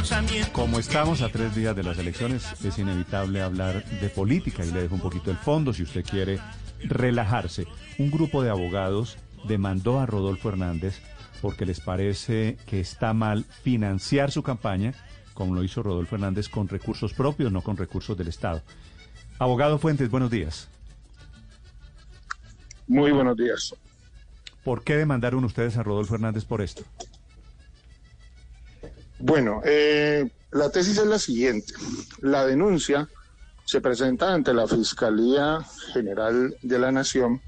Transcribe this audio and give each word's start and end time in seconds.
pensamiento. 0.00 0.52
Como 0.52 0.78
estamos 0.78 1.20
a 1.20 1.28
tres 1.28 1.54
días 1.54 1.76
de 1.76 1.82
las 1.82 1.98
elecciones, 1.98 2.46
es 2.64 2.78
inevitable 2.78 3.42
hablar 3.42 3.84
de 3.84 4.08
política 4.08 4.64
y 4.64 4.70
le 4.70 4.82
dejo 4.82 4.94
un 4.94 5.00
poquito 5.00 5.30
el 5.30 5.36
fondo 5.36 5.74
si 5.74 5.82
usted 5.82 6.04
quiere 6.04 6.38
relajarse. 6.82 7.66
Un 7.98 8.10
grupo 8.10 8.42
de 8.42 8.48
abogados 8.48 9.18
demandó 9.44 10.00
a 10.00 10.06
Rodolfo 10.06 10.48
Hernández 10.48 11.00
porque 11.42 11.66
les 11.66 11.80
parece 11.80 12.56
que 12.66 12.80
está 12.80 13.12
mal 13.12 13.44
financiar 13.44 14.30
su 14.30 14.42
campaña, 14.42 14.94
como 15.34 15.54
lo 15.54 15.62
hizo 15.62 15.82
Rodolfo 15.82 16.14
Hernández, 16.14 16.48
con 16.48 16.68
recursos 16.68 17.12
propios, 17.12 17.52
no 17.52 17.60
con 17.60 17.76
recursos 17.76 18.16
del 18.16 18.28
Estado. 18.28 18.62
Abogado 19.38 19.78
Fuentes, 19.78 20.10
buenos 20.10 20.30
días. 20.30 20.68
Muy 22.86 23.12
buenos 23.12 23.36
días. 23.36 23.74
¿Por 24.64 24.82
qué 24.82 24.96
demandaron 24.96 25.44
ustedes 25.44 25.76
a 25.76 25.82
Rodolfo 25.82 26.14
Hernández 26.14 26.44
por 26.44 26.62
esto? 26.62 26.84
Bueno, 29.20 29.60
eh, 29.64 30.30
la 30.52 30.70
tesis 30.70 30.98
es 30.98 31.06
la 31.06 31.18
siguiente. 31.18 31.74
La 32.22 32.46
denuncia 32.46 33.08
se 33.64 33.80
presenta 33.80 34.32
ante 34.32 34.54
la 34.54 34.66
Fiscalía 34.66 35.60
General 35.92 36.56
de 36.62 36.78
la 36.78 36.90
Nación 36.90 37.40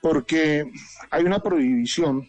porque 0.00 0.64
hay 1.10 1.24
una 1.24 1.40
prohibición 1.40 2.28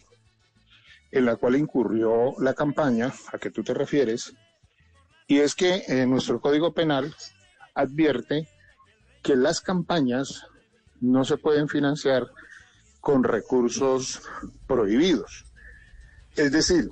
en 1.12 1.26
la 1.26 1.38
cual 1.38 1.56
incurrió 1.56 2.34
la 2.40 2.54
campaña 2.54 3.14
a 3.32 3.38
que 3.38 3.50
tú 3.50 3.64
te 3.64 3.74
refieres, 3.74 4.34
y 5.28 5.40
es 5.40 5.56
que 5.56 5.84
eh, 5.88 6.06
nuestro 6.06 6.42
Código 6.42 6.74
Penal 6.74 7.16
advierte 7.76 8.48
que 9.22 9.36
las 9.36 9.62
campañas 9.62 10.46
no 11.02 11.24
se 11.24 11.38
pueden 11.38 11.70
financiar 11.70 12.28
con 13.00 13.24
recursos 13.24 14.22
prohibidos. 14.68 15.46
Es 16.36 16.52
decir, 16.52 16.90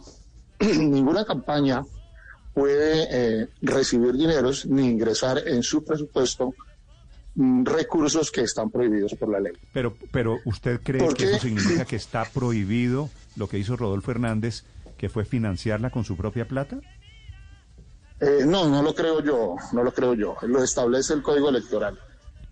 ninguna 0.78 1.26
campaña 1.26 1.84
puede 2.54 3.08
eh, 3.10 3.48
recibir 3.62 4.14
dineros 4.14 4.66
ni 4.66 4.88
ingresar 4.88 5.48
en 5.48 5.64
su 5.64 5.84
presupuesto 5.84 6.54
mm, 7.36 7.66
recursos 7.66 8.32
que 8.32 8.42
están 8.42 8.70
prohibidos 8.70 9.16
por 9.16 9.30
la 9.30 9.40
ley. 9.40 9.54
Pero, 9.74 9.96
pero 10.12 10.40
¿usted 10.46 10.82
cree 10.84 11.08
que 11.14 11.24
eso 11.24 11.40
significa 11.40 11.86
que 11.86 11.96
está 11.96 12.26
prohibido 12.26 13.10
lo 13.36 13.48
que 13.48 13.58
hizo 13.58 13.78
Rodolfo 13.78 14.12
Hernández, 14.12 14.64
que 14.98 15.10
fue 15.10 15.26
financiarla 15.26 15.90
con 15.90 16.04
su 16.04 16.16
propia 16.18 16.48
plata? 16.48 16.80
Eh, 18.20 18.44
no, 18.46 18.70
no 18.70 18.84
lo 18.84 18.94
creo 18.94 19.24
yo, 19.24 19.56
no 19.74 19.84
lo 19.84 19.92
creo 19.92 20.14
yo. 20.14 20.36
Lo 20.44 20.64
establece 20.64 21.14
el 21.14 21.24
Código 21.24 21.50
Electoral. 21.50 21.98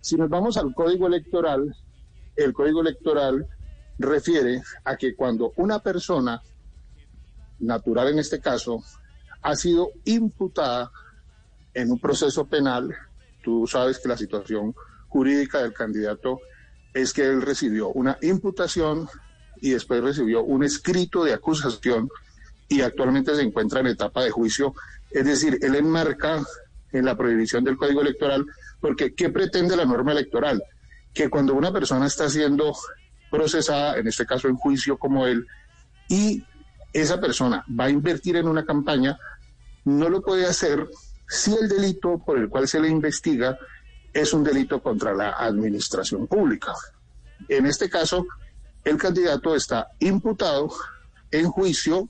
Si 0.00 0.16
nos 0.16 0.28
vamos 0.28 0.56
al 0.56 0.74
Código 0.74 1.06
Electoral, 1.06 1.76
el 2.34 2.52
Código 2.52 2.80
Electoral 2.80 3.46
refiere 3.98 4.62
a 4.84 4.96
que 4.96 5.14
cuando 5.14 5.52
una 5.56 5.78
persona, 5.78 6.42
natural 7.60 8.08
en 8.08 8.18
este 8.18 8.40
caso, 8.40 8.82
ha 9.42 9.54
sido 9.56 9.90
imputada 10.04 10.90
en 11.74 11.90
un 11.92 12.00
proceso 12.00 12.46
penal, 12.46 12.94
tú 13.42 13.66
sabes 13.66 13.98
que 13.98 14.08
la 14.08 14.16
situación 14.16 14.74
jurídica 15.08 15.62
del 15.62 15.72
candidato 15.72 16.40
es 16.92 17.12
que 17.12 17.22
él 17.22 17.42
recibió 17.42 17.88
una 17.88 18.18
imputación 18.22 19.08
y 19.60 19.70
después 19.70 20.02
recibió 20.02 20.42
un 20.42 20.64
escrito 20.64 21.24
de 21.24 21.34
acusación 21.34 22.08
y 22.68 22.82
actualmente 22.82 23.34
se 23.34 23.42
encuentra 23.42 23.80
en 23.80 23.88
etapa 23.88 24.22
de 24.22 24.30
juicio. 24.30 24.74
Es 25.10 25.24
decir, 25.24 25.58
él 25.62 25.74
enmarca 25.74 26.42
en 26.92 27.04
la 27.04 27.16
prohibición 27.16 27.64
del 27.64 27.76
Código 27.76 28.00
Electoral 28.00 28.46
porque 28.80 29.14
¿qué 29.14 29.28
pretende 29.28 29.76
la 29.76 29.84
norma 29.84 30.12
electoral? 30.12 30.62
Que 31.12 31.28
cuando 31.28 31.54
una 31.54 31.72
persona 31.72 32.06
está 32.06 32.28
siendo 32.28 32.72
procesada, 33.30 33.96
en 33.96 34.08
este 34.08 34.26
caso 34.26 34.48
en 34.48 34.56
juicio 34.56 34.96
como 34.96 35.26
él, 35.26 35.46
y 36.08 36.44
esa 36.92 37.20
persona 37.20 37.64
va 37.78 37.84
a 37.84 37.90
invertir 37.90 38.36
en 38.36 38.48
una 38.48 38.64
campaña, 38.64 39.18
no 39.84 40.08
lo 40.08 40.22
puede 40.22 40.46
hacer 40.46 40.88
si 41.28 41.54
el 41.54 41.68
delito 41.68 42.18
por 42.24 42.38
el 42.38 42.48
cual 42.48 42.66
se 42.66 42.80
le 42.80 42.88
investiga 42.88 43.56
es 44.12 44.32
un 44.32 44.42
delito 44.42 44.82
contra 44.82 45.14
la 45.14 45.30
administración 45.30 46.26
pública. 46.26 46.72
En 47.48 47.66
este 47.66 47.88
caso, 47.88 48.26
el 48.84 48.96
candidato 48.96 49.54
está 49.54 49.88
imputado 50.00 50.70
en 51.30 51.48
juicio 51.48 52.08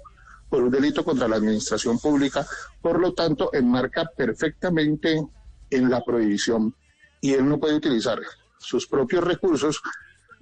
por 0.48 0.62
un 0.62 0.70
delito 0.70 1.04
contra 1.04 1.28
la 1.28 1.36
administración 1.36 1.98
pública, 1.98 2.46
por 2.80 2.98
lo 2.98 3.12
tanto, 3.12 3.50
enmarca 3.52 4.10
perfectamente 4.16 5.22
en 5.70 5.90
la 5.90 6.02
prohibición 6.02 6.74
y 7.20 7.34
él 7.34 7.48
no 7.48 7.58
puede 7.58 7.76
utilizar 7.76 8.18
sus 8.58 8.86
propios 8.86 9.22
recursos 9.22 9.80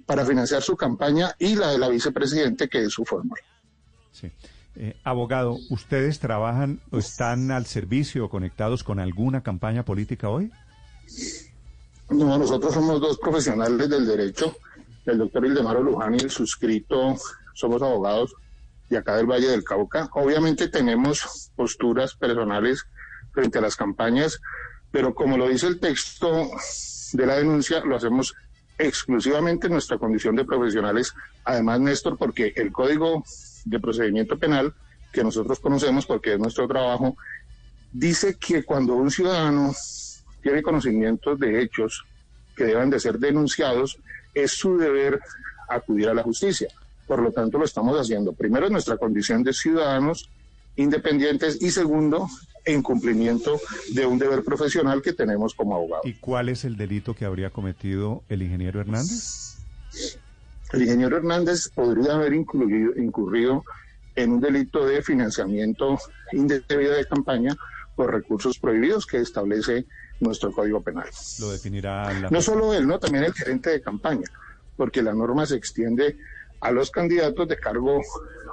para 0.05 0.25
financiar 0.25 0.63
su 0.63 0.75
campaña 0.75 1.35
y 1.37 1.55
la 1.55 1.71
de 1.71 1.77
la 1.77 1.89
vicepresidente, 1.89 2.67
que 2.67 2.83
es 2.83 2.93
su 2.93 3.05
fórmula. 3.05 3.41
Sí. 4.11 4.31
Eh, 4.75 4.95
abogado, 5.03 5.57
¿ustedes 5.69 6.19
trabajan 6.19 6.79
o 6.91 6.99
están 6.99 7.51
al 7.51 7.65
servicio 7.65 8.25
o 8.25 8.29
conectados 8.29 8.83
con 8.83 8.99
alguna 8.99 9.41
campaña 9.41 9.83
política 9.83 10.29
hoy? 10.29 10.51
No, 12.09 12.37
nosotros 12.37 12.73
somos 12.73 13.01
dos 13.01 13.17
profesionales 13.19 13.89
del 13.89 14.07
derecho, 14.07 14.55
el 15.05 15.17
doctor 15.17 15.45
Ildemaro 15.45 15.83
Luján 15.83 16.15
y 16.15 16.19
el 16.19 16.31
suscrito, 16.31 17.15
somos 17.53 17.81
abogados 17.81 18.33
de 18.89 18.97
acá 18.97 19.15
del 19.17 19.27
Valle 19.27 19.47
del 19.47 19.63
Cauca. 19.63 20.09
Obviamente 20.13 20.67
tenemos 20.69 21.51
posturas 21.55 22.15
personales 22.15 22.85
frente 23.31 23.59
a 23.59 23.61
las 23.61 23.75
campañas, 23.75 24.39
pero 24.91 25.13
como 25.13 25.37
lo 25.37 25.47
dice 25.47 25.67
el 25.67 25.79
texto 25.79 26.49
de 27.13 27.25
la 27.25 27.35
denuncia, 27.35 27.81
lo 27.81 27.95
hacemos 27.95 28.33
exclusivamente 28.77 29.67
en 29.67 29.73
nuestra 29.73 29.97
condición 29.97 30.35
de 30.35 30.45
profesionales. 30.45 31.13
Además, 31.43 31.79
Néstor, 31.81 32.17
porque 32.17 32.53
el 32.55 32.71
Código 32.71 33.23
de 33.65 33.79
Procedimiento 33.79 34.37
Penal, 34.37 34.73
que 35.11 35.23
nosotros 35.23 35.59
conocemos 35.59 36.05
porque 36.05 36.33
es 36.33 36.39
nuestro 36.39 36.67
trabajo, 36.67 37.15
dice 37.91 38.37
que 38.37 38.63
cuando 38.63 38.93
un 38.95 39.09
ciudadano 39.09 39.73
tiene 40.41 40.61
conocimientos 40.61 41.39
de 41.39 41.61
hechos 41.61 42.05
que 42.55 42.65
deben 42.65 42.89
de 42.89 42.99
ser 42.99 43.19
denunciados, 43.19 43.97
es 44.33 44.51
su 44.51 44.77
deber 44.77 45.19
acudir 45.69 46.09
a 46.09 46.13
la 46.13 46.23
justicia. 46.23 46.67
Por 47.07 47.21
lo 47.21 47.31
tanto, 47.31 47.57
lo 47.57 47.65
estamos 47.65 47.97
haciendo. 47.99 48.33
Primero, 48.33 48.67
en 48.67 48.73
nuestra 48.73 48.97
condición 48.97 49.43
de 49.43 49.53
ciudadanos 49.53 50.29
independientes 50.75 51.61
y 51.61 51.71
segundo, 51.71 52.27
en 52.65 52.81
cumplimiento 52.81 53.59
de 53.93 54.05
un 54.05 54.19
deber 54.19 54.43
profesional 54.43 55.01
que 55.01 55.13
tenemos 55.13 55.53
como 55.53 55.75
abogado. 55.75 56.03
¿Y 56.05 56.13
cuál 56.13 56.49
es 56.49 56.63
el 56.65 56.77
delito 56.77 57.13
que 57.13 57.25
habría 57.25 57.49
cometido 57.49 58.23
el 58.29 58.43
ingeniero 58.43 58.79
Hernández? 58.79 59.57
El 60.71 60.83
ingeniero 60.83 61.17
Hernández 61.17 61.69
podría 61.73 62.13
haber 62.13 62.33
incluido, 62.33 62.93
incurrido 62.95 63.63
en 64.15 64.33
un 64.33 64.41
delito 64.41 64.85
de 64.85 65.01
financiamiento 65.01 65.97
indebido 66.31 66.93
de 66.93 67.05
campaña 67.05 67.55
por 67.95 68.13
recursos 68.13 68.59
prohibidos 68.59 69.05
que 69.05 69.17
establece 69.17 69.85
nuestro 70.19 70.51
Código 70.51 70.81
Penal. 70.81 71.09
Lo 71.39 71.51
definirá 71.51 72.13
la... 72.13 72.29
No 72.29 72.41
solo 72.41 72.73
él, 72.73 72.87
no 72.87 72.99
también 72.99 73.23
el 73.23 73.33
gerente 73.33 73.71
de 73.71 73.81
campaña, 73.81 74.27
porque 74.77 75.01
la 75.01 75.13
norma 75.13 75.45
se 75.45 75.55
extiende 75.55 76.17
a 76.61 76.71
los 76.71 76.91
candidatos 76.91 77.47
de 77.47 77.57
cargo 77.57 78.01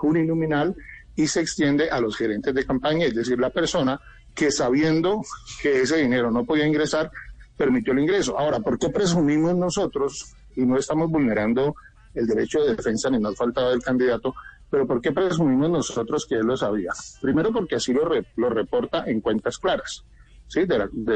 uninominal 0.03 0.75
y 1.17 1.27
se 1.27 1.41
extiende 1.41 1.91
a 1.91 2.01
los 2.01 2.17
gerentes 2.17 2.55
de 2.55 2.65
campaña, 2.65 3.07
es 3.07 3.15
decir, 3.15 3.39
la 3.39 3.51
persona 3.51 4.01
que 4.35 4.51
sabiendo 4.51 5.23
que 5.63 5.83
ese 5.83 5.97
dinero 5.97 6.31
no 6.31 6.45
podía 6.45 6.67
ingresar, 6.67 7.11
permitió 7.57 7.93
el 7.93 8.01
ingreso. 8.01 8.39
Ahora, 8.39 8.61
¿por 8.61 8.79
qué 8.79 8.91
presumimos 8.91 9.57
nosotros, 9.57 10.35
y 10.55 10.65
no 10.65 10.77
estamos 10.77 11.11
vulnerando 11.11 11.75
el 12.17 12.27
derecho 12.27 12.65
de 12.65 12.75
defensa 12.75 13.09
ni 13.11 13.19
nos 13.19 13.37
faltaba 13.37 13.71
del 13.71 13.83
candidato, 13.83 14.35
pero 14.69 14.87
¿por 14.87 15.01
qué 15.01 15.13
presumimos 15.13 15.71
nosotros 15.71 16.27
que 16.27 16.35
él 16.35 16.47
lo 16.47 16.57
sabía? 16.57 16.91
Primero 17.23 17.53
porque 17.53 17.77
así 17.77 17.93
lo, 17.93 18.11
lo 18.37 18.51
reporta 18.51 19.05
en 19.07 19.21
cuentas 19.21 19.59
claras. 19.59 20.05
¿sí? 20.49 20.61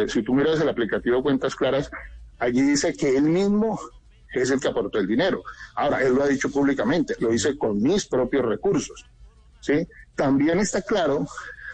si 0.08 0.22
tú 0.22 0.34
miras 0.34 0.60
el 0.60 0.68
aplicativo 0.68 1.22
Cuentas 1.22 1.54
Claras, 1.54 1.90
allí 2.38 2.62
dice 2.62 2.94
que 2.94 3.16
él 3.16 3.24
mismo 3.24 3.78
es 4.32 4.50
el 4.50 4.60
que 4.60 4.68
aportó 4.68 4.98
el 4.98 5.06
dinero. 5.06 5.42
Ahora, 5.74 6.02
él 6.02 6.14
lo 6.14 6.22
ha 6.22 6.28
dicho 6.28 6.50
públicamente, 6.50 7.14
lo 7.18 7.30
dice 7.30 7.56
con 7.58 7.80
mis 7.82 8.06
propios 8.06 8.44
recursos. 8.44 9.04
¿sí? 9.60 9.86
También 10.14 10.58
está 10.58 10.82
claro 10.82 11.26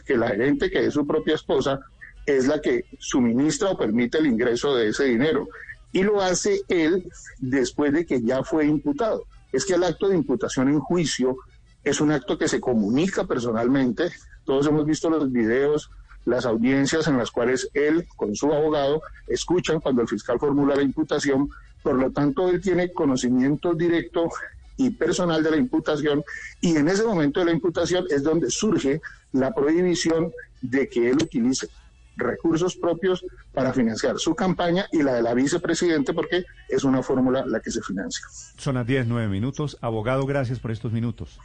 que 0.04 0.16
la 0.16 0.28
gerente, 0.28 0.70
que 0.70 0.86
es 0.86 0.94
su 0.94 1.06
propia 1.06 1.34
esposa, 1.34 1.80
es 2.24 2.46
la 2.46 2.60
que 2.60 2.84
suministra 2.98 3.70
o 3.70 3.78
permite 3.78 4.18
el 4.18 4.26
ingreso 4.26 4.74
de 4.74 4.88
ese 4.88 5.04
dinero. 5.04 5.48
Y 5.96 6.02
lo 6.02 6.20
hace 6.20 6.60
él 6.68 7.10
después 7.38 7.90
de 7.90 8.04
que 8.04 8.20
ya 8.20 8.44
fue 8.44 8.66
imputado. 8.66 9.24
Es 9.50 9.64
que 9.64 9.72
el 9.72 9.82
acto 9.82 10.10
de 10.10 10.14
imputación 10.14 10.68
en 10.68 10.78
juicio 10.78 11.38
es 11.84 12.02
un 12.02 12.12
acto 12.12 12.36
que 12.36 12.48
se 12.48 12.60
comunica 12.60 13.24
personalmente. 13.24 14.10
Todos 14.44 14.66
hemos 14.66 14.84
visto 14.84 15.08
los 15.08 15.32
videos, 15.32 15.90
las 16.26 16.44
audiencias 16.44 17.06
en 17.08 17.16
las 17.16 17.30
cuales 17.30 17.70
él, 17.72 18.06
con 18.14 18.36
su 18.36 18.52
abogado, 18.52 19.00
escuchan 19.26 19.80
cuando 19.80 20.02
el 20.02 20.08
fiscal 20.08 20.38
formula 20.38 20.76
la 20.76 20.82
imputación. 20.82 21.48
Por 21.82 21.94
lo 21.94 22.10
tanto, 22.10 22.50
él 22.50 22.60
tiene 22.60 22.92
conocimiento 22.92 23.72
directo 23.72 24.28
y 24.76 24.90
personal 24.90 25.42
de 25.42 25.52
la 25.52 25.56
imputación 25.56 26.22
y 26.60 26.76
en 26.76 26.88
ese 26.88 27.04
momento 27.04 27.40
de 27.40 27.46
la 27.46 27.52
imputación 27.52 28.04
es 28.10 28.22
donde 28.22 28.50
surge 28.50 29.00
la 29.32 29.54
prohibición 29.54 30.30
de 30.60 30.90
que 30.90 31.08
él 31.08 31.16
utilice 31.22 31.68
recursos 32.16 32.76
propios 32.76 33.24
para 33.52 33.72
financiar 33.72 34.18
su 34.18 34.34
campaña 34.34 34.86
y 34.92 35.02
la 35.02 35.14
de 35.14 35.22
la 35.22 35.34
vicepresidente 35.34 36.12
porque 36.12 36.44
es 36.68 36.84
una 36.84 37.02
fórmula 37.02 37.44
la 37.46 37.60
que 37.60 37.70
se 37.70 37.82
financia. 37.82 38.24
Son 38.56 38.74
las 38.74 38.86
10, 38.86 39.06
9 39.06 39.28
minutos. 39.28 39.78
Abogado, 39.80 40.26
gracias 40.26 40.58
por 40.58 40.70
estos 40.70 40.92
minutos. 40.92 41.38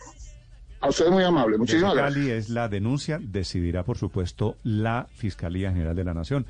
A 0.79 0.89
usted 0.89 1.09
muy 1.09 1.23
amable. 1.23 1.59
Muchísimas 1.59 1.93
Desde 1.93 2.03
Cali 2.03 2.25
gracias. 2.27 2.45
es 2.45 2.49
la 2.49 2.67
denuncia, 2.67 3.19
decidirá 3.21 3.83
por 3.83 3.99
supuesto 3.99 4.57
la 4.63 5.07
Fiscalía 5.13 5.71
General 5.71 5.95
de 5.95 6.03
la 6.03 6.15
Nación. 6.15 6.47